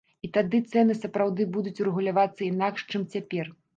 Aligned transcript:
І 0.27 0.27
тады 0.37 0.61
цэны 0.71 0.95
сапраўды 1.01 1.47
будуць 1.57 1.83
рэгулявацца 1.89 2.41
інакш, 2.51 2.87
чым 2.95 3.05
цяпер. 3.17 3.55